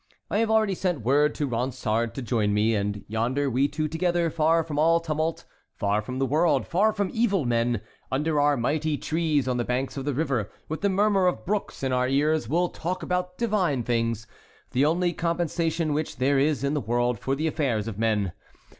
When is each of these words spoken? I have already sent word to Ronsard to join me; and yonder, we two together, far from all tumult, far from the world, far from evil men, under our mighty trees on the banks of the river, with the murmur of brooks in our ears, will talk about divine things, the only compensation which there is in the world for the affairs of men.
I 0.31 0.39
have 0.39 0.49
already 0.49 0.73
sent 0.73 1.01
word 1.05 1.35
to 1.35 1.45
Ronsard 1.45 2.15
to 2.15 2.23
join 2.23 2.55
me; 2.55 2.73
and 2.73 3.05
yonder, 3.07 3.51
we 3.51 3.67
two 3.67 3.87
together, 3.87 4.31
far 4.31 4.63
from 4.63 4.79
all 4.79 4.99
tumult, 4.99 5.45
far 5.75 6.01
from 6.01 6.17
the 6.17 6.25
world, 6.25 6.65
far 6.65 6.91
from 6.91 7.11
evil 7.13 7.45
men, 7.45 7.81
under 8.11 8.39
our 8.39 8.57
mighty 8.57 8.97
trees 8.97 9.47
on 9.47 9.57
the 9.57 9.63
banks 9.63 9.97
of 9.97 10.05
the 10.05 10.15
river, 10.15 10.49
with 10.67 10.81
the 10.81 10.89
murmur 10.89 11.27
of 11.27 11.45
brooks 11.45 11.83
in 11.83 11.93
our 11.93 12.07
ears, 12.09 12.49
will 12.49 12.69
talk 12.69 13.03
about 13.03 13.37
divine 13.37 13.83
things, 13.83 14.25
the 14.71 14.85
only 14.85 15.13
compensation 15.13 15.93
which 15.93 16.17
there 16.17 16.39
is 16.39 16.63
in 16.63 16.73
the 16.73 16.81
world 16.81 17.19
for 17.19 17.35
the 17.35 17.45
affairs 17.45 17.87
of 17.87 17.99
men. 17.99 18.31